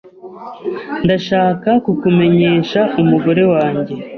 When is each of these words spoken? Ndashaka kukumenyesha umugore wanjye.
Ndashaka 1.05 1.69
kukumenyesha 1.85 2.81
umugore 3.01 3.43
wanjye. 3.53 3.93